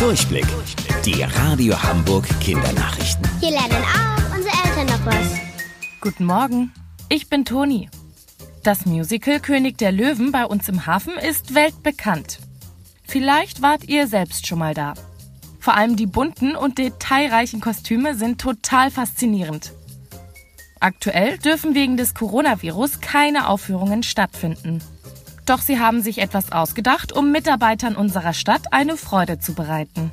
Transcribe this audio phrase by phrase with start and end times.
[0.00, 0.46] Durchblick.
[1.04, 3.28] Die Radio Hamburg Kindernachrichten.
[3.38, 5.38] Hier lernen auch unsere Eltern noch was.
[6.00, 6.72] Guten Morgen,
[7.10, 7.90] ich bin Toni.
[8.62, 12.38] Das Musical König der Löwen bei uns im Hafen ist weltbekannt.
[13.06, 14.94] Vielleicht wart ihr selbst schon mal da.
[15.58, 19.74] Vor allem die bunten und detailreichen Kostüme sind total faszinierend.
[20.80, 24.80] Aktuell dürfen wegen des Coronavirus keine Aufführungen stattfinden.
[25.50, 30.12] Doch sie haben sich etwas ausgedacht, um Mitarbeitern unserer Stadt eine Freude zu bereiten.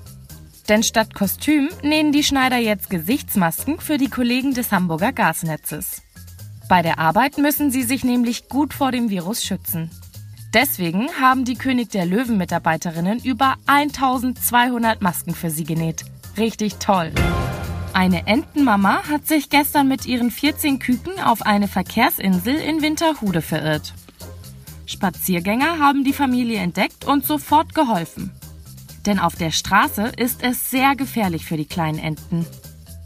[0.68, 6.02] Denn statt Kostüm nähen die Schneider jetzt Gesichtsmasken für die Kollegen des Hamburger Gasnetzes.
[6.68, 9.92] Bei der Arbeit müssen sie sich nämlich gut vor dem Virus schützen.
[10.56, 16.04] Deswegen haben die König der Löwen Mitarbeiterinnen über 1200 Masken für sie genäht.
[16.36, 17.12] Richtig toll.
[17.94, 23.94] Eine Entenmama hat sich gestern mit ihren 14 Küken auf eine Verkehrsinsel in Winterhude verirrt.
[24.88, 28.32] Spaziergänger haben die Familie entdeckt und sofort geholfen.
[29.06, 32.46] Denn auf der Straße ist es sehr gefährlich für die kleinen Enten.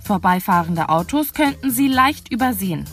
[0.03, 2.85] Vorbeifahrende Autos könnten sie leicht übersehen.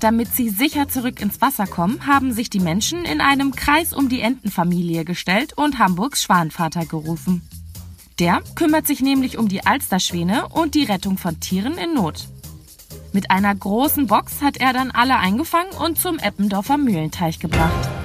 [0.00, 4.08] Damit sie sicher zurück ins Wasser kommen, haben sich die Menschen in einem Kreis um
[4.08, 7.42] die Entenfamilie gestellt und Hamburgs Schwanvater gerufen.
[8.18, 12.28] Der kümmert sich nämlich um die Alsterschwäne und die Rettung von Tieren in Not.
[13.12, 17.95] Mit einer großen Box hat er dann alle eingefangen und zum Eppendorfer Mühlenteich gebracht.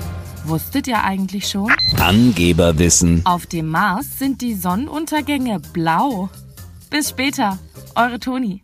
[0.45, 1.71] Wusstet ihr eigentlich schon?
[1.99, 3.21] Angeberwissen.
[3.25, 6.29] Auf dem Mars sind die Sonnenuntergänge blau.
[6.89, 7.59] Bis später,
[7.95, 8.63] eure Toni.